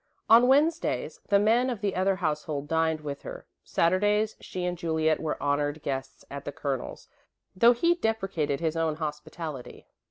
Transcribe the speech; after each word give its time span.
On 0.31 0.47
Wednesdays, 0.47 1.19
the 1.29 1.37
men 1.37 1.69
of 1.69 1.81
the 1.81 1.95
other 1.95 2.15
household 2.15 2.67
dined 2.67 3.01
with 3.01 3.21
her. 3.21 3.45
Saturdays, 3.63 4.35
she 4.41 4.65
and 4.65 4.75
Juliet 4.75 5.19
were 5.19 5.39
honoured 5.39 5.83
guests 5.83 6.25
at 6.31 6.43
the 6.43 6.51
Colonel's, 6.51 7.07
though 7.55 7.73
he 7.73 7.93
deprecated 7.93 8.61
his 8.61 8.75
own 8.75 8.95
hospitality. 8.95 9.85